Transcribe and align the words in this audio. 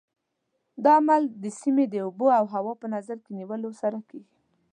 دا 0.83 0.91
عمل 1.01 1.23
د 1.43 1.45
سیمې 1.59 1.85
د 1.89 1.95
اوبو 2.05 2.27
او 2.39 2.45
هوا 2.53 2.73
په 2.81 2.87
نظر 2.95 3.17
کې 3.23 3.31
نیولو 3.39 3.69
سره 3.81 3.97
کېږي. 4.09 4.33